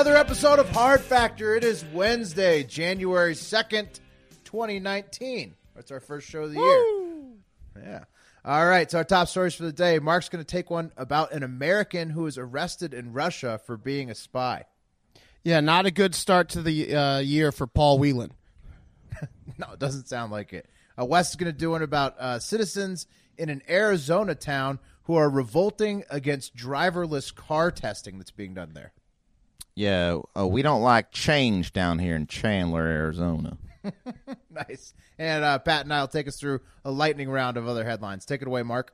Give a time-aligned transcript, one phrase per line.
[0.00, 1.56] Another episode of Hard Factor.
[1.56, 4.00] It is Wednesday, January 2nd,
[4.44, 5.54] 2019.
[5.76, 7.86] It's our first show of the year.
[7.86, 8.04] Yeah.
[8.42, 8.90] All right.
[8.90, 9.98] So, our top stories for the day.
[9.98, 14.08] Mark's going to take one about an American who was arrested in Russia for being
[14.08, 14.64] a spy.
[15.44, 18.32] Yeah, not a good start to the uh, year for Paul Whelan.
[19.58, 20.66] No, it doesn't sound like it.
[20.98, 25.16] Uh, Wes is going to do one about uh, citizens in an Arizona town who
[25.16, 28.94] are revolting against driverless car testing that's being done there.
[29.80, 33.56] Yeah, uh, we don't like change down here in Chandler, Arizona.
[34.50, 34.92] Nice.
[35.16, 38.26] And uh, Pat and I will take us through a lightning round of other headlines.
[38.26, 38.92] Take it away, Mark.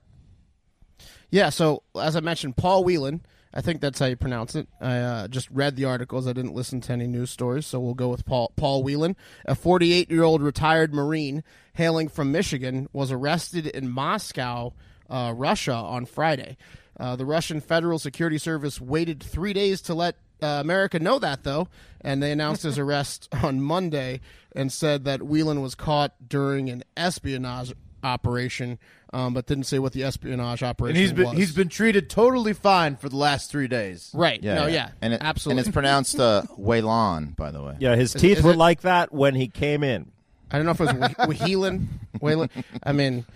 [1.31, 3.23] Yeah, so as I mentioned, Paul Whelan.
[3.53, 4.69] I think that's how you pronounce it.
[4.81, 6.29] I uh, just read the articles.
[6.29, 9.57] I didn't listen to any news stories, so we'll go with Paul Paul Whelan, a
[9.57, 14.75] 48 year old retired Marine hailing from Michigan, was arrested in Moscow,
[15.09, 16.59] uh, Russia, on Friday.
[17.01, 21.43] Uh, the Russian Federal Security Service waited three days to let uh, America know that,
[21.45, 21.69] though,
[22.01, 24.21] and they announced his arrest on Monday
[24.55, 28.79] and said that Whelan was caught during an espionage operation,
[29.13, 31.37] um, but didn't say what the espionage operation And he's been was.
[31.39, 34.11] he's been treated totally fine for the last three days.
[34.15, 34.43] right.
[34.43, 35.61] Yeah, no, yeah, and it, absolutely.
[35.61, 37.77] and it's pronounced uh, Whelan, by the way.
[37.81, 40.13] Yeah, his teeth is were it- like that when he came in.
[40.51, 40.97] I don't know if it
[41.29, 41.89] was Whelan.
[42.21, 42.51] Whelan.
[42.85, 43.27] I mean,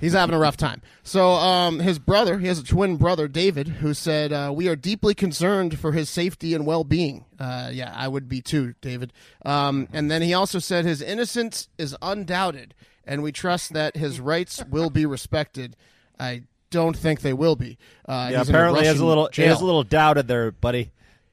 [0.00, 0.82] he's having a rough time.
[1.02, 4.76] So, um, his brother, he has a twin brother, David, who said, uh, "We are
[4.76, 9.12] deeply concerned for his safety and well-being." Uh, yeah, I would be too, David.
[9.44, 14.20] Um, and then he also said his innocence is undoubted, and we trust that his
[14.20, 15.76] rights will be respected.
[16.20, 17.78] I don't think they will be.
[18.06, 20.50] Uh, Yeah, he's in a apparently he has a little has a little doubted there,
[20.50, 20.90] buddy.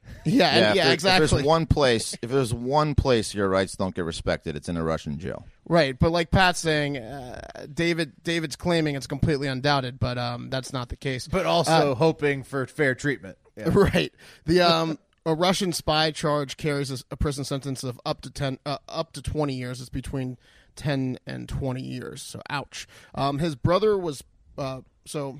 [0.26, 1.26] yeah, and- Yeah, if exactly.
[1.26, 4.78] If there's one place, if there's one place your rights don't get respected, it's in
[4.78, 5.46] a Russian jail.
[5.68, 10.72] Right, but like Pat's saying, uh, David David's claiming it's completely undoubted, but um, that's
[10.72, 11.28] not the case.
[11.28, 13.38] But also hoping for fair treatment.
[13.58, 13.70] Yeah.
[13.74, 14.14] right,
[14.46, 18.60] the um, a Russian spy charge carries a, a prison sentence of up to ten,
[18.66, 19.82] uh, up to twenty years.
[19.82, 20.38] It's between
[20.76, 22.22] ten and twenty years.
[22.22, 22.88] So, ouch.
[23.16, 24.24] Um, his brother was
[24.58, 25.40] uh, so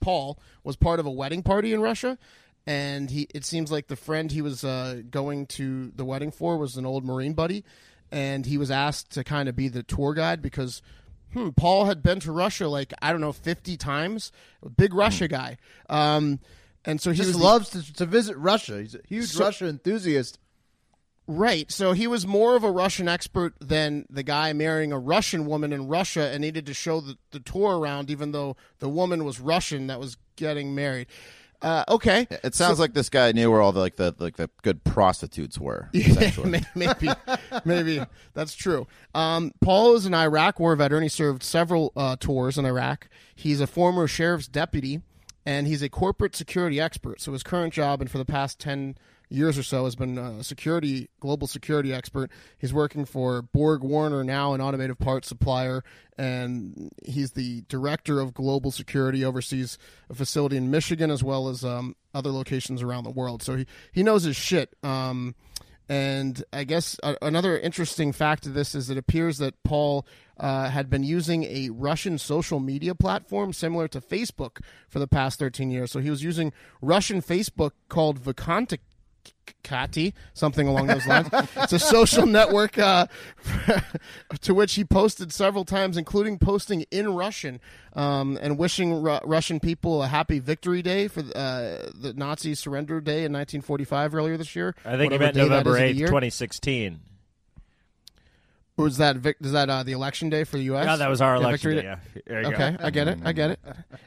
[0.00, 2.16] Paul was part of a wedding party in Russia.
[2.68, 6.58] And he, it seems like the friend he was uh, going to the wedding for
[6.58, 7.64] was an old Marine buddy,
[8.12, 10.82] and he was asked to kind of be the tour guide because
[11.32, 14.32] hmm, Paul had been to Russia like I don't know fifty times,
[14.76, 15.56] big Russia guy,
[15.88, 16.40] um,
[16.84, 18.80] and so he Just was loves to, to visit Russia.
[18.82, 20.38] He's a huge So- Russia enthusiast.
[21.26, 21.72] right.
[21.72, 25.72] So he was more of a Russian expert than the guy marrying a Russian woman
[25.72, 29.40] in Russia and needed to show the, the tour around, even though the woman was
[29.40, 31.06] Russian that was getting married.
[31.60, 34.48] Uh, okay, It sounds like this guy knew where all the like the like the
[34.62, 35.88] good prostitutes were.
[35.92, 36.30] Yeah,
[36.76, 37.08] maybe,
[37.64, 38.00] maybe
[38.34, 38.86] that's true.
[39.14, 41.02] Um, Paul is an Iraq War veteran.
[41.02, 43.08] He served several uh, tours in Iraq.
[43.34, 45.00] He's a former sheriff's deputy,
[45.48, 47.22] and he's a corporate security expert.
[47.22, 48.98] So his current job, and for the past ten
[49.30, 52.30] years or so, has been a security, global security expert.
[52.58, 55.82] He's working for Borg Warner now, an automotive parts supplier,
[56.18, 59.24] and he's the director of global security.
[59.24, 59.78] Oversees
[60.10, 63.42] a facility in Michigan as well as um, other locations around the world.
[63.42, 64.76] So he he knows his shit.
[64.82, 65.34] Um,
[65.88, 70.06] and I guess a- another interesting fact of this is it appears that Paul
[70.38, 75.38] uh, had been using a Russian social media platform similar to Facebook for the past
[75.38, 75.90] 13 years.
[75.90, 76.52] So he was using
[76.82, 78.18] Russian Facebook called
[79.64, 81.28] Kati, something along those lines.
[81.56, 83.06] it's a social network uh,
[84.40, 87.60] to which he posted several times, including posting in Russian
[87.94, 93.00] um, and wishing Ru- Russian people a happy victory day for uh, the Nazi surrender
[93.00, 94.74] day in 1945 earlier this year.
[94.84, 97.00] I think it meant November 8th, 2016.
[98.78, 100.86] Or was that vic- is that uh, the election day for the U.S.?
[100.86, 101.98] Yeah, that was our Yeah, election victory day.
[102.30, 102.48] Yeah.
[102.48, 102.84] Okay, go.
[102.86, 103.18] I get it.
[103.24, 103.60] I get it.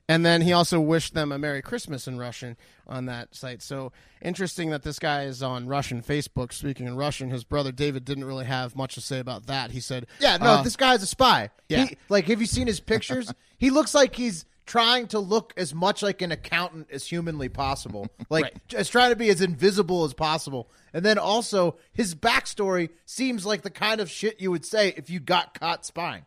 [0.07, 2.55] And then he also wished them a Merry Christmas in Russian
[2.87, 3.61] on that site.
[3.61, 3.91] So
[4.21, 7.29] interesting that this guy is on Russian Facebook speaking in Russian.
[7.29, 9.71] His brother David didn't really have much to say about that.
[9.71, 11.49] He said, Yeah, no, uh, this guy's a spy.
[11.67, 11.85] yeah.
[11.85, 13.31] He, like, have you seen his pictures?
[13.57, 18.07] he looks like he's trying to look as much like an accountant as humanly possible.
[18.29, 18.67] Like, Right.
[18.69, 20.69] just trying to be as invisible as possible.
[20.93, 25.09] And then also, his backstory seems like the kind of shit you would say if
[25.09, 26.23] you got caught spying.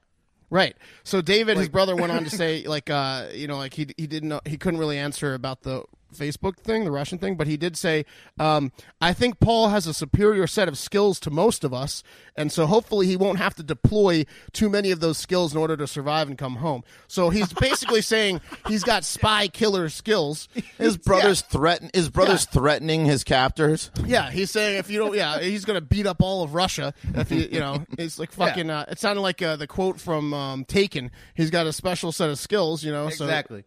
[0.50, 0.76] Right.
[1.04, 4.06] So David, his brother, went on to say, like, uh, you know, like he he
[4.06, 7.56] didn't know he couldn't really answer about the Facebook thing, the Russian thing, but he
[7.56, 8.04] did say,
[8.38, 12.02] um, I think Paul has a superior set of skills to most of us,
[12.36, 15.76] and so hopefully he won't have to deploy too many of those skills in order
[15.76, 16.82] to survive and come home.
[17.08, 20.48] So he's basically saying he's got spy killer skills.
[20.78, 21.90] His brother's threaten.
[21.92, 23.90] His brother's threatening his captors.
[24.04, 27.30] Yeah, he's saying if you don't, yeah, he's gonna beat up all of Russia if
[27.30, 28.70] you, you know, it's like fucking.
[28.70, 31.10] Uh, it sounded like uh, the quote from um, Taken.
[31.34, 33.08] He's got a special set of skills, you know.
[33.10, 33.64] So, Exactly.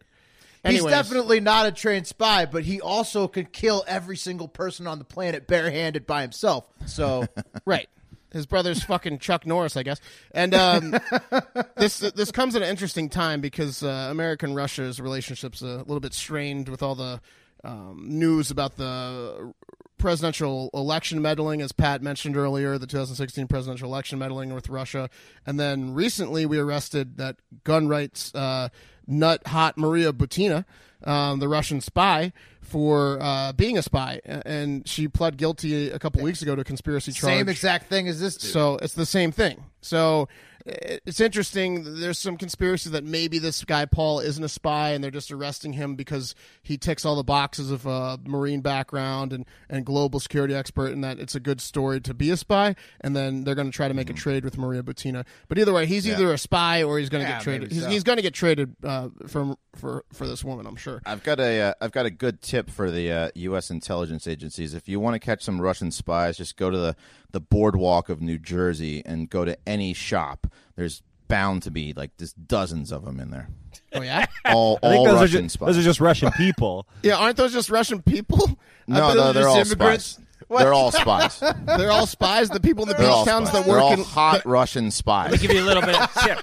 [0.68, 0.84] Anyways.
[0.84, 4.98] He's definitely not a trained spy, but he also could kill every single person on
[4.98, 6.66] the planet barehanded by himself.
[6.86, 7.26] So,
[7.64, 7.88] right.
[8.30, 10.00] His brother's fucking Chuck Norris, I guess.
[10.32, 10.94] And um,
[11.76, 16.12] this this comes at an interesting time because uh, American Russia's relationship's a little bit
[16.12, 17.22] strained with all the
[17.64, 19.54] um, news about the
[19.98, 25.10] presidential election meddling, as Pat mentioned earlier, the 2016 presidential election meddling with Russia.
[25.44, 28.68] And then recently we arrested that gun rights uh,
[29.08, 30.64] nut hot Maria Butina,
[31.04, 34.20] um, the Russian spy, for uh, being a spy.
[34.24, 37.32] And she pled guilty a couple weeks ago to conspiracy charge.
[37.32, 38.52] same exact thing as this dude.
[38.52, 39.64] So it's the same thing.
[39.80, 40.28] So
[40.68, 42.00] it's interesting.
[42.00, 45.72] There's some conspiracy that maybe this guy Paul isn't a spy, and they're just arresting
[45.72, 50.54] him because he ticks all the boxes of a marine background and and global security
[50.54, 52.74] expert, and that it's a good story to be a spy.
[53.00, 55.24] And then they're going to try to make a trade with Maria Butina.
[55.48, 57.72] But either way, he's either a spy or he's going to Yeah, get traded.
[57.72, 57.88] He's, so.
[57.88, 61.00] he's going to get traded uh, from for for this woman, I'm sure.
[61.06, 63.70] I've got a uh, I've got a good tip for the uh, U.S.
[63.70, 64.74] intelligence agencies.
[64.74, 66.96] If you want to catch some Russian spies, just go to the
[67.30, 70.46] the boardwalk of New Jersey and go to any shop.
[70.76, 73.48] There's bound to be like just dozens of them in there.
[73.92, 75.66] Oh yeah, All all those are, Russian just, spies.
[75.66, 76.86] those are just Russian people.
[77.02, 77.16] yeah.
[77.16, 78.38] Aren't those just Russian people?
[78.86, 80.04] No, no, those are they're all immigrants.
[80.06, 80.24] spies.
[80.50, 81.40] They're all spies.
[81.40, 82.48] They're all spies.
[82.48, 83.60] The people in the They're beach all towns spies.
[83.64, 85.32] that They're work all in hot Russian spies.
[85.32, 86.38] Let me give you a little bit of tip.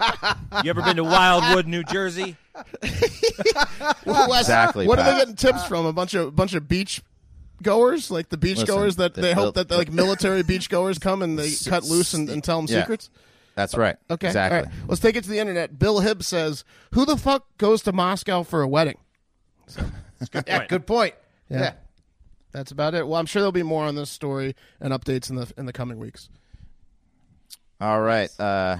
[0.64, 2.36] You ever been to Wildwood, New Jersey?
[4.06, 5.88] Well, Wes, Exactly, What are they getting tips from?
[5.88, 7.02] A bunch of bunch of beach
[7.63, 10.69] goers, like the beach Listen, goers that the- they hope the- that like military beach
[10.69, 12.81] goers come and they cut loose and, and tell them Yeah.
[12.81, 13.10] secrets.
[13.56, 13.96] That's right.
[14.10, 14.57] Okay, exactly.
[14.60, 14.74] All right.
[14.88, 15.80] Let's take it to the internet.
[15.80, 18.98] Bill Hibbs says, "Who the fuck goes to Moscow for a wedding?"
[20.48, 21.16] yeah, good point.
[21.50, 21.74] Yeah.
[22.52, 23.07] That's about it.
[23.07, 25.74] Well, I'm sure there'll be more on this story and updates in the in the
[25.74, 26.30] coming weeks.
[27.80, 28.30] All right.
[28.40, 28.78] Uh,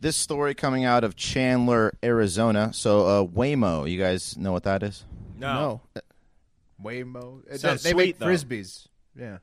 [0.00, 2.72] this story coming out of Chandler, Arizona.
[2.72, 5.04] So uh, Waymo, you guys know what that is?
[5.38, 5.80] No,
[6.82, 7.48] Waymo.
[7.50, 8.26] Uh, Sounds they sweet, make though.
[8.26, 8.86] frisbees.
[9.18, 9.38] Yeah.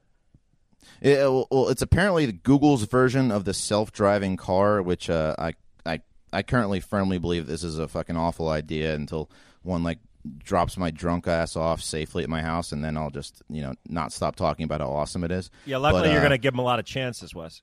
[1.01, 5.53] It, well, well, it's apparently Google's version of the self-driving car, which uh, I,
[5.85, 6.01] I,
[6.31, 9.29] I currently firmly believe this is a fucking awful idea until
[9.61, 9.99] one like
[10.37, 13.73] drops my drunk ass off safely at my house, and then I'll just you know
[13.87, 15.49] not stop talking about how awesome it is.
[15.65, 17.61] Yeah, luckily But, you're uh, going to give them a lot of chances, Wes.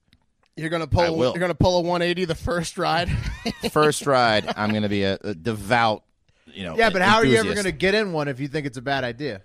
[0.56, 1.16] you're gonna I pull.
[1.16, 1.32] will.
[1.32, 3.10] You're gonna pull a 180 the first ride.
[3.70, 4.52] first ride.
[4.56, 6.04] I'm going to be a, a devout.
[6.46, 8.48] You know, Yeah, but how are you ever going to get in one if you
[8.48, 9.42] think it's a bad idea?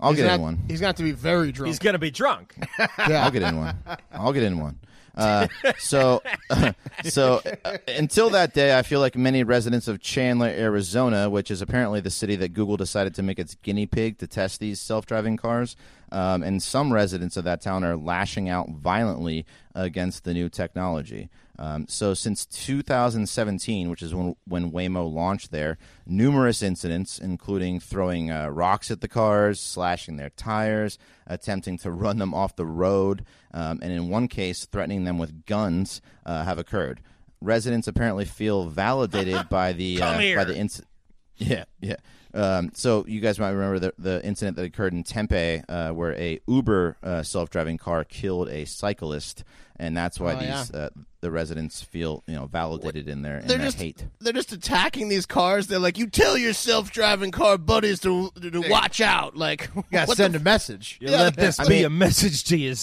[0.00, 0.64] I'll He's get gonna in have- one.
[0.68, 1.68] He's gonna have to be very drunk.
[1.68, 2.54] He's going to be drunk.
[2.98, 3.76] I'll get in one.
[4.12, 4.78] I'll get in one.
[5.16, 5.46] Uh,
[5.78, 6.20] so,
[7.04, 11.62] so uh, until that day, I feel like many residents of Chandler, Arizona, which is
[11.62, 15.36] apparently the city that Google decided to make its guinea pig to test these self-driving
[15.36, 15.76] cars,
[16.10, 21.28] um, and some residents of that town are lashing out violently against the new technology.
[21.58, 28.30] Um, so, since 2017, which is when when Waymo launched there, numerous incidents, including throwing
[28.30, 33.24] uh, rocks at the cars, slashing their tires, attempting to run them off the road,
[33.52, 37.00] um, and in one case, threatening them with guns, uh, have occurred.
[37.40, 40.88] Residents apparently feel validated by the uh, by the incident.
[41.36, 41.96] Yeah, yeah.
[42.32, 46.12] Um, so you guys might remember the, the incident that occurred in Tempe, uh, where
[46.14, 49.44] a Uber uh, self-driving car killed a cyclist,
[49.76, 53.46] and that's why Oh, these uh, the residents feel you know validated in their in
[53.46, 54.04] they're their just hate.
[54.20, 55.68] they're just attacking these cars.
[55.68, 59.36] They're like, you tell your self-driving car buddies to to watch out.
[59.36, 60.98] Like, You got to send the a message.
[61.00, 62.74] You Yeah, let this I be mean- a message to you.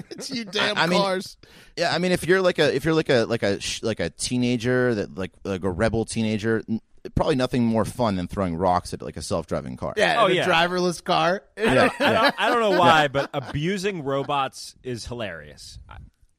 [0.10, 1.36] it's you damn I mean- cars?
[1.76, 4.00] Yeah, I mean, if you're like a if you're like a like a sh- like
[4.00, 6.80] a teenager that like like a rebel teenager, n-
[7.14, 9.94] probably nothing more fun than throwing rocks at like a self-driving car.
[9.96, 10.46] Yeah, Oh, in a yeah.
[10.46, 11.42] driverless car.
[11.56, 15.78] yeah, I don't, I don't know why, but abusing robots is hilarious.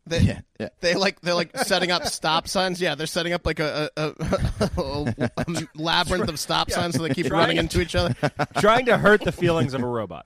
[0.07, 0.69] They, Yeah, yeah.
[0.79, 2.81] They like they're like setting up stop signs.
[2.81, 7.13] Yeah, they're setting up like a, a, a, a labyrinth of stop signs so they
[7.13, 8.15] keep running into each other.
[8.59, 10.25] Trying to hurt the feelings of a robot.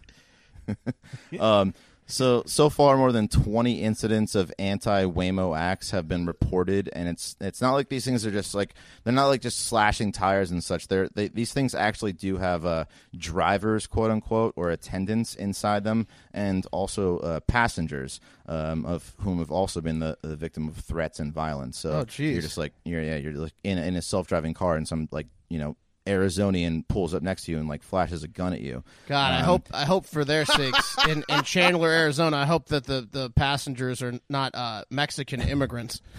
[1.39, 1.73] Um,
[2.07, 7.35] So so far, more than twenty incidents of anti-Waymo acts have been reported, and it's
[7.41, 10.63] it's not like these things are just like they're not like just slashing tires and
[10.63, 10.87] such.
[10.87, 12.85] They're they, these things actually do have uh,
[13.17, 19.51] drivers, quote unquote, or attendants inside them, and also uh, passengers, um, of whom have
[19.51, 21.79] also been the, the victim of threats and violence.
[21.79, 24.87] So Oh, you're just like you're yeah you're like in in a self-driving car, and
[24.87, 25.75] some like you know.
[26.05, 28.83] Arizonian pulls up next to you and like flashes a gun at you.
[29.07, 32.37] God, I Um, hope I hope for their sakes in, in Chandler, Arizona.
[32.37, 36.01] I hope that the, the passengers are not uh, Mexican immigrants.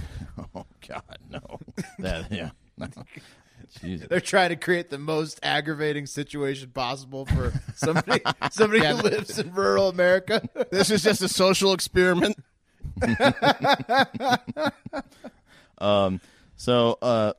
[0.54, 1.40] Oh God, no.
[1.98, 2.50] that yeah.
[2.78, 2.88] No.
[3.82, 4.06] Jesus.
[4.08, 8.96] They're trying to create the most aggravating situation possible for somebody somebody Yeah.
[8.96, 10.46] who lives in rural America.
[10.70, 12.36] This is just a social experiment.
[15.78, 16.20] um,
[16.56, 17.32] So, uh,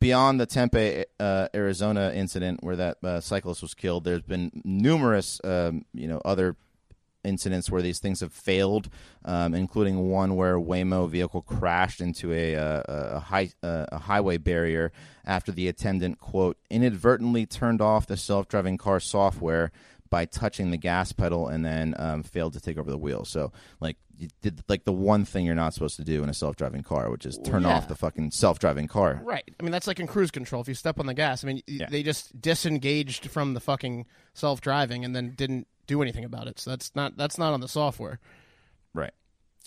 [0.00, 5.40] beyond the Tempe, uh, Arizona incident where that uh, cyclist was killed, there's been numerous,
[5.44, 6.56] um, you know, other
[7.24, 8.88] incidents where these things have failed,
[9.24, 13.98] um, including one where a Waymo vehicle crashed into a, uh, a, high, uh, a
[13.98, 14.92] highway barrier
[15.24, 19.70] after the attendant quote inadvertently turned off the self-driving car software
[20.12, 23.24] by touching the gas pedal and then um, failed to take over the wheel.
[23.24, 23.50] So,
[23.80, 26.82] like, you did like the one thing you're not supposed to do in a self-driving
[26.82, 27.70] car, which is turn Yeah.
[27.76, 29.20] off the fucking self-driving car.
[29.24, 29.42] Right.
[29.58, 30.60] I mean, that's like in cruise control.
[30.60, 34.04] If you step on the gas, I mean, y they just disengaged from the fucking
[34.34, 36.60] self driving and then didn't do anything about it.
[36.60, 38.20] So that's not that's not on the software.
[38.94, 39.14] Right.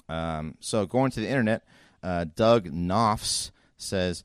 [0.08, 1.64] Um, so going to the internet,
[2.04, 4.24] uh, Doug Knopfs says,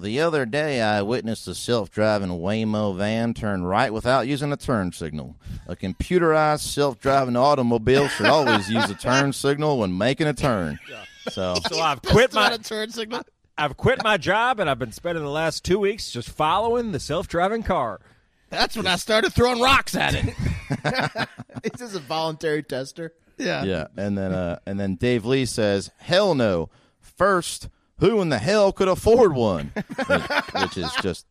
[0.00, 4.92] the other day I witnessed a self-driving Waymo van turn right without using a turn
[4.92, 5.36] signal.
[5.66, 10.78] A computerized self-driving automobile should always use a turn signal when making a turn.
[11.30, 13.22] So So I've quit my turn signal.
[13.58, 16.98] I've quit my job and I've been spending the last two weeks just following the
[16.98, 18.00] self-driving car.
[18.48, 20.34] That's when I started throwing rocks at it.
[20.70, 21.28] it.
[21.74, 23.12] Is this a voluntary tester?
[23.36, 23.64] yeah.
[23.64, 26.70] yeah, and then uh, and then Dave Lee says, "Hell no!
[27.00, 27.68] First,
[28.00, 30.08] who in the hell could afford one?" which,
[30.62, 31.26] which is just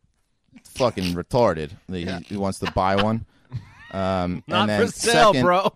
[0.63, 1.71] fucking retarded.
[1.87, 3.25] He, he wants to buy one.
[3.91, 5.75] Um, Not and then for sale, second, bro.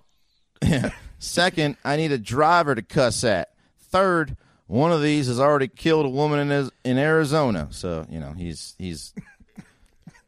[1.19, 3.53] Second, I need a driver to cuss at.
[3.79, 4.35] Third,
[4.67, 7.69] one of these has already killed a woman in his, in Arizona.
[7.71, 9.13] So you know he's he's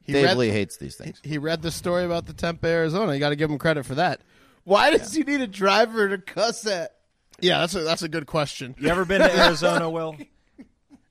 [0.07, 1.19] Dave read- Lee hates these things.
[1.23, 3.13] He read the story about the Tempe, Arizona.
[3.13, 4.21] You got to give him credit for that.
[4.63, 6.95] Why does he need a driver to cuss at?
[7.39, 8.75] Yeah, that's a that's a good question.
[8.79, 10.15] You ever been to Arizona, Will?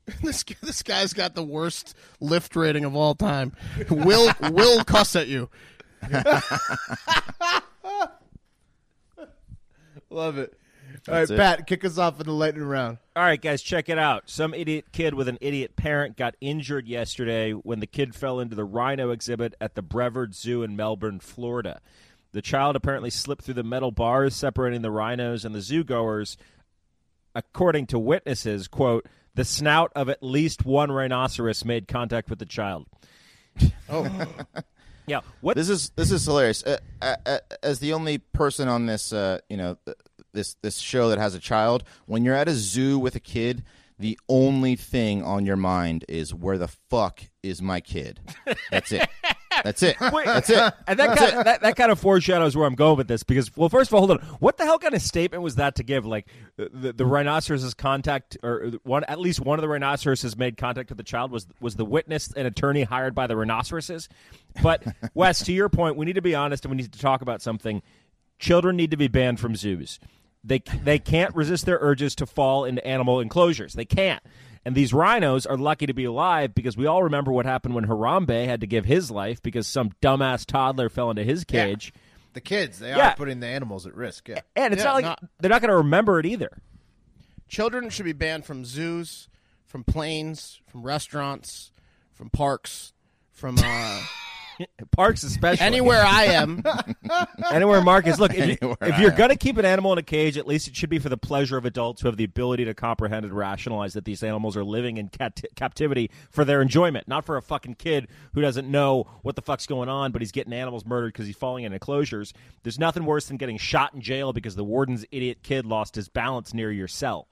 [0.23, 3.53] This this guy's got the worst Lyft rating of all time.
[3.89, 5.49] Will will cuss at you.
[10.11, 10.55] Love it.
[11.09, 11.37] All right, That's it.
[11.37, 12.99] Pat, kick us off in the lightning round.
[13.17, 14.31] All right, guys, check it out.
[14.31, 18.55] Some idiot kid with an idiot parent got injured yesterday when the kid fell into
[18.55, 21.81] the rhino exhibit at the Brevard Zoo in Melbourne, Florida.
[22.33, 26.37] The child apparently slipped through the metal bars separating the rhinos and the zoo goers.
[27.35, 32.47] According to witnesses, quote, the snout of at least one rhinoceros made contact with the
[32.47, 32.87] child.
[33.89, 34.09] Oh.
[35.07, 35.21] yeah.
[35.41, 36.65] What This is this is hilarious.
[36.65, 39.77] Uh, uh, uh, as the only person on this, uh, you know,
[40.33, 43.65] this this show that has a child, when you're at a zoo with a kid,
[43.99, 48.21] the only thing on your mind is where the fuck is my kid.
[48.71, 49.09] That's it.
[49.63, 49.97] That's it.
[50.13, 50.27] Wait.
[50.27, 50.75] That's it.
[50.87, 53.55] And that kind, of, that, that kind of foreshadows where I'm going with this because,
[53.57, 54.27] well, first of all, hold on.
[54.41, 56.05] What the hell kind of statement was that to give?
[56.07, 60.89] Like, the, the rhinoceros's contact, or one at least one of the rhinoceroses made contact
[60.89, 64.09] with the child was was the witness an attorney hired by the rhinoceroses.
[64.63, 64.85] But
[65.15, 67.43] Wes, to your point, we need to be honest and we need to talk about
[67.43, 67.83] something.
[68.39, 70.01] Children need to be banned from zoos.
[70.43, 73.73] They they can't resist their urges to fall into animal enclosures.
[73.75, 74.23] They can't.
[74.65, 77.87] And these rhinos are lucky to be alive because we all remember what happened when
[77.87, 81.93] Harambe had to give his life because some dumbass toddler fell into his cage.
[82.33, 83.11] The kids, they Yeah.
[83.11, 84.29] are putting the animals at risk.
[84.29, 84.41] Yeah.
[84.57, 86.59] And it's Yeah, not like not- they're not going to remember it either.
[87.49, 89.29] Children should be banned from zoos,
[89.67, 91.71] from planes, from restaurants,
[92.13, 92.93] from parks,
[93.33, 94.01] from uh,
[94.93, 95.65] Parks especially.
[95.65, 96.63] anywhere I am.
[97.51, 100.37] Anywhere Marcus, look, if, you, if you're going to keep an animal in a cage,
[100.39, 102.75] at least it should be for the pleasure of adults who have the ability to
[102.75, 107.25] comprehend and rationalize that these animals are living in cat- captivity for their enjoyment, not
[107.25, 110.53] for a fucking kid who doesn't know what the fuck's going on, but he's getting
[110.53, 112.33] animals murdered because he's falling in enclosures.
[112.63, 116.09] There's nothing worse than getting shot in jail because the warden's idiot kid lost his
[116.09, 117.29] balance near your cell.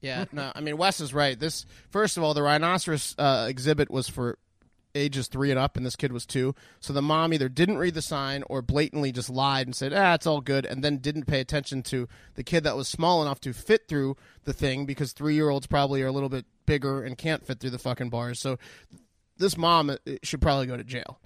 [0.00, 1.38] Yeah, no, I mean Wes is right.
[1.38, 4.38] This first of all, the rhinoceros uh, exhibit was for
[4.94, 6.54] ages three and up, and this kid was two.
[6.80, 10.14] So the mom either didn't read the sign or blatantly just lied and said, "Ah,
[10.14, 13.40] it's all good," and then didn't pay attention to the kid that was small enough
[13.40, 17.02] to fit through the thing because three year olds probably are a little bit bigger
[17.02, 18.40] and can't fit through the fucking bars.
[18.40, 18.58] So
[19.36, 21.18] this mom uh, should probably go to jail.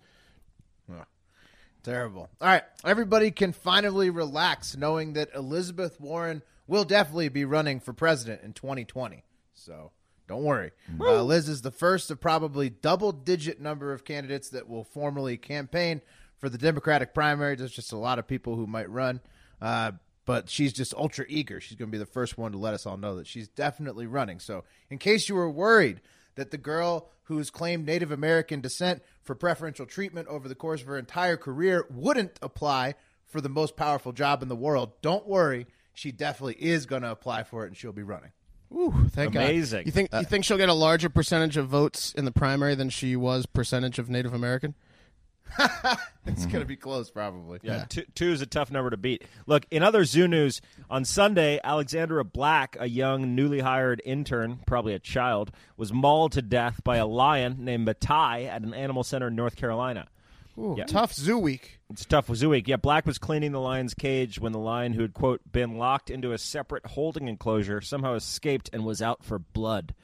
[1.84, 2.30] Terrible.
[2.40, 2.62] All right.
[2.82, 8.54] Everybody can finally relax knowing that Elizabeth Warren will definitely be running for president in
[8.54, 9.22] 2020.
[9.52, 9.92] So
[10.26, 10.72] don't worry.
[11.00, 15.36] Uh, Liz is the first of probably double digit number of candidates that will formally
[15.36, 16.00] campaign
[16.38, 17.56] for the Democratic primary.
[17.56, 19.20] There's just a lot of people who might run.
[19.60, 19.92] Uh,
[20.26, 21.60] but she's just ultra eager.
[21.60, 24.06] She's going to be the first one to let us all know that she's definitely
[24.06, 24.40] running.
[24.40, 26.00] So, in case you were worried
[26.34, 30.86] that the girl who's claimed Native American descent for preferential treatment over the course of
[30.86, 32.94] her entire career wouldn't apply
[33.26, 35.66] for the most powerful job in the world, don't worry.
[35.92, 38.32] She definitely is going to apply for it and she'll be running.
[38.74, 39.80] Ooh, thank Amazing.
[39.80, 39.86] God.
[39.86, 42.74] You think you uh, think she'll get a larger percentage of votes in the primary
[42.74, 44.74] than she was percentage of Native American?
[46.26, 47.60] It's going to be close, probably.
[47.62, 49.24] Yeah, Two, two is a tough number to beat.
[49.46, 54.94] Look, in other zoo news, on Sunday, Alexandra Black, a young, newly hired intern, probably
[54.94, 59.28] a child, was mauled to death by a lion named Matai at an animal center
[59.28, 60.08] in North Carolina.
[60.58, 60.84] Ooh, Yeah.
[60.84, 61.80] tough zoo week.
[61.90, 62.66] It's tough with Zoo Week.
[62.66, 66.10] Yeah, Black was cleaning the lion's cage when the lion, who had, quote, been locked
[66.10, 69.94] into a separate holding enclosure, somehow escaped and was out for blood.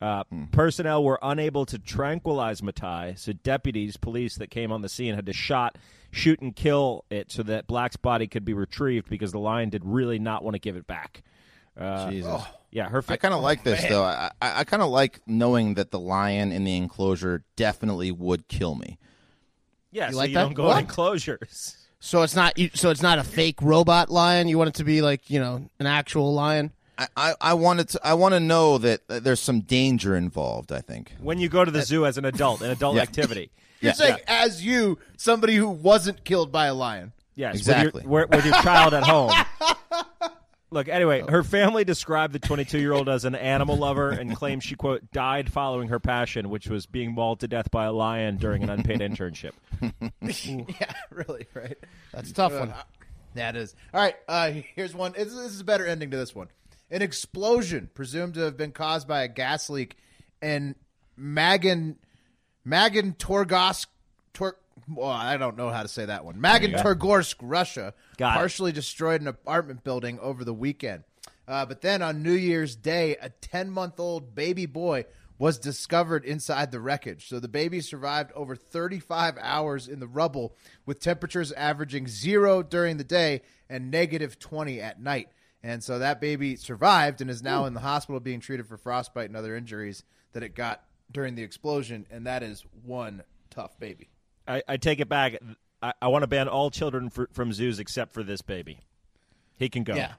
[0.00, 5.14] Uh, Personnel were unable to tranquilize Matai, so deputies, police that came on the scene
[5.14, 5.76] had to shot,
[6.10, 9.82] shoot, and kill it so that Black's body could be retrieved because the lion did
[9.84, 11.22] really not want to give it back.
[11.78, 12.42] Uh, Jesus.
[12.70, 13.02] Yeah, her.
[13.02, 14.02] Fa- I kind of like this though.
[14.04, 18.48] I, I, I kind of like knowing that the lion in the enclosure definitely would
[18.48, 18.98] kill me.
[19.94, 20.42] Yeah, so like you that?
[20.42, 20.76] don't go What?
[20.76, 21.78] in enclosures.
[22.00, 24.46] So it's not you- so it's not a fake robot lion.
[24.48, 26.70] You want it to be like you know an actual lion.
[26.98, 28.00] I, I, I wanted to.
[28.04, 30.70] I want to know that uh, there's some danger involved.
[30.70, 31.12] I think.
[31.20, 33.02] When you go to the zoo as an adult, an adult Yeah.
[33.02, 33.50] activity.
[33.80, 33.94] You're Yeah.
[33.94, 37.12] saying, as you, somebody who wasn't killed by a lion.
[37.34, 38.02] Yes, Exactly.
[38.06, 39.32] With your, with your child at home.
[40.70, 44.64] Look, anyway, her family described the 22 year old as an animal lover and claimed
[44.64, 48.38] she, quote, died following her passion, which was being mauled to death by a lion
[48.38, 49.52] during an unpaid internship.
[50.80, 51.76] yeah, really, right?
[52.12, 52.74] That's a tough one.
[53.34, 53.74] Yeah, it is.
[53.92, 55.12] All right, uh, here's one.
[55.12, 56.48] This, this is a better ending to this one.
[56.90, 59.96] An explosion presumed to have been caused by a gas leak
[60.42, 60.74] in
[61.16, 61.98] Magan
[62.64, 63.86] Magan Torgosk
[64.32, 64.56] Tor.
[64.88, 66.40] Well, I don't know how to say that one.
[66.40, 68.38] Magan Torgorsk, Russia, Got it.
[68.38, 71.04] partially destroyed an apartment building over the weekend.
[71.46, 75.04] Uh, but then on New Year's Day, a 10 month old baby boy
[75.38, 77.28] was discovered inside the wreckage.
[77.28, 80.54] So the baby survived over 35 hours in the rubble
[80.86, 85.28] with temperatures averaging zero during the day and negative 20 at night.
[85.62, 89.28] And so that baby survived and is now in the hospital being treated for frostbite
[89.28, 92.06] and other injuries that it got during the explosion.
[92.10, 94.10] And that is one tough baby.
[94.46, 95.38] I, I take it back.
[95.82, 98.80] I, I want to ban all children for, from zoos except for this baby.
[99.56, 99.94] He can go.
[99.94, 100.12] Yeah,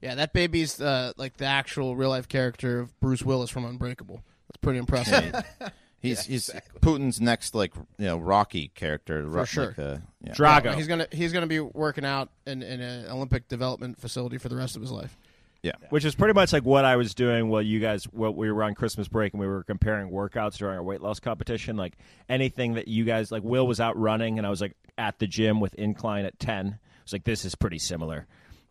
[0.00, 0.14] yeah.
[0.14, 4.22] That baby's uh, like the actual real life character of Bruce Willis from Unbreakable.
[4.48, 5.34] That's pretty impressive.
[6.00, 6.48] He's he's
[6.80, 9.74] Putin's next like you know Rocky character for sure.
[9.76, 10.32] yeah.
[10.32, 10.74] Drago.
[10.74, 14.54] He's gonna he's gonna be working out in, in an Olympic development facility for the
[14.54, 15.18] rest of his life.
[15.62, 15.72] Yeah.
[15.90, 18.62] Which is pretty much like what I was doing while you guys, while we were
[18.62, 21.76] on Christmas break and we were comparing workouts during our weight loss competition.
[21.76, 21.94] Like
[22.28, 25.26] anything that you guys, like Will was out running and I was like at the
[25.26, 26.78] gym with incline at 10.
[27.02, 28.26] It's like, this is pretty similar.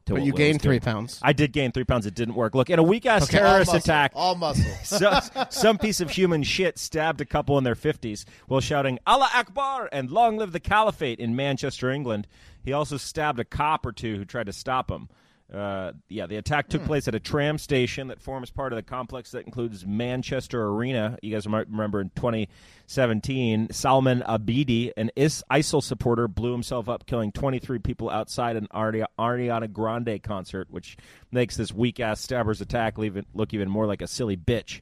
[0.05, 0.93] To But what you Will gained three doing.
[0.93, 1.19] pounds.
[1.21, 2.05] I did gain three pounds.
[2.05, 2.55] It didn't work.
[2.55, 4.63] Look, in a weak ass All terrorist muscle, attack, All muscle.
[4.85, 5.19] so,
[5.49, 9.89] some piece of human shit stabbed a couple in their 50s while shouting Allah Akbar
[9.91, 12.25] and long live the caliphate in Manchester, England.
[12.63, 15.09] He also stabbed a cop or two who tried to stop him.
[15.53, 18.83] Uh, yeah, the attack took place at a tram station that forms part of the
[18.83, 21.17] complex that includes Manchester Arena.
[21.21, 27.05] You guys might remember in 2017, Salman Abedi, an Is- ISIL supporter, blew himself up,
[27.05, 30.97] killing 23 people outside an Ari- Ariana Grande concert, which
[31.31, 34.81] makes this weak ass stabber's attack leave look even more like a silly bitch.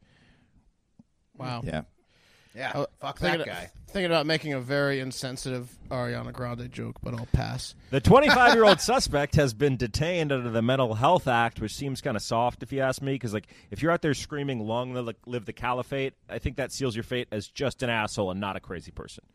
[1.38, 1.62] Wow.
[1.63, 1.82] Yeah.
[2.55, 3.71] Yeah, Uh, fuck thinking, that guy.
[3.87, 7.75] thinking about making a very insensitive Ariana Grande joke, but I'll pass.
[7.89, 11.99] The 25 year old suspect has been detained under the Mental Health Act, which seems
[11.99, 13.13] kind of soft, if you ask me.
[13.13, 16.71] Because, like, if you're out there screaming "Long live, live the Caliphate," I think that
[16.71, 19.25] seals your fate as just an asshole and not a crazy person.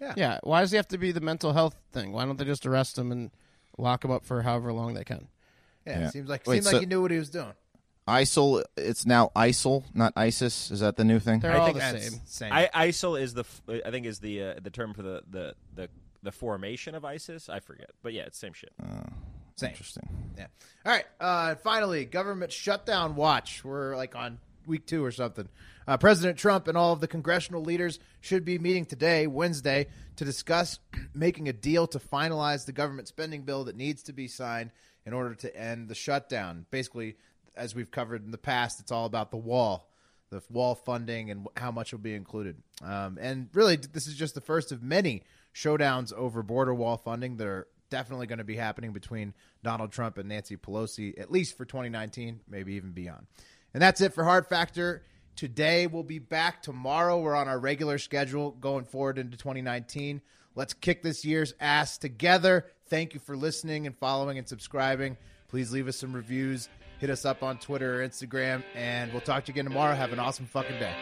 [0.00, 0.12] Yeah.
[0.16, 0.38] Yeah.
[0.42, 2.12] Why does he have to be the mental health thing?
[2.12, 3.30] Why don't they just arrest him and
[3.78, 5.28] lock him up for however long they can?
[5.86, 6.10] Yeah, Yeah.
[6.10, 7.54] seems like Wait, seemed so- like he knew what he was doing.
[8.06, 8.64] ISIL.
[8.76, 10.70] It's now ISIL, not ISIS.
[10.70, 11.40] Is that the new thing?
[11.40, 12.20] They're I all think the That's same.
[12.24, 12.52] same.
[12.52, 13.44] I, ISIL is the,
[13.84, 15.88] I think, is the uh, the term for the, the the
[16.22, 17.48] the formation of ISIS.
[17.48, 18.72] I forget, but yeah, it's same shit.
[19.56, 19.70] same.
[19.70, 20.08] Interesting.
[20.36, 20.46] Yeah.
[20.84, 21.04] All right.
[21.20, 23.64] Uh, finally, government shutdown watch.
[23.64, 25.48] We're like on week two or something.
[25.86, 30.24] Uh, President Trump and all of the congressional leaders should be meeting today, Wednesday, to
[30.24, 30.78] discuss
[31.14, 34.70] making a deal to finalize the government spending bill that needs to be signed
[35.04, 36.66] in order to end the shutdown.
[36.70, 37.16] Basically,
[37.56, 39.90] as we've covered in the past, it's all about the wall,
[40.30, 42.56] the wall funding, and how much will be included.
[42.82, 47.36] Um, and really, this is just the first of many showdowns over border wall funding
[47.36, 51.56] that are definitely going to be happening between Donald Trump and Nancy Pelosi, at least
[51.58, 53.26] for 2019, maybe even beyond.
[53.74, 55.02] And that's it for Hard Factor.
[55.36, 57.20] Today we'll be back tomorrow.
[57.20, 60.20] We're on our regular schedule going forward into 2019.
[60.54, 62.66] Let's kick this year's ass together.
[62.88, 65.16] Thank you for listening and following and subscribing.
[65.48, 66.68] Please leave us some reviews.
[67.02, 69.92] Hit us up on Twitter or Instagram, and we'll talk to you again tomorrow.
[69.92, 70.94] Have an awesome fucking day.